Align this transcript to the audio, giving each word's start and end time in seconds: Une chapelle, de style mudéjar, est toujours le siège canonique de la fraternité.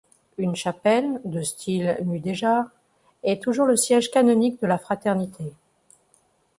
Une 0.39 0.55
chapelle, 0.55 1.21
de 1.25 1.43
style 1.43 1.95
mudéjar, 2.05 2.65
est 3.21 3.39
toujours 3.43 3.67
le 3.67 3.75
siège 3.77 4.09
canonique 4.09 4.59
de 4.59 4.65
la 4.65 4.79
fraternité. 4.79 5.53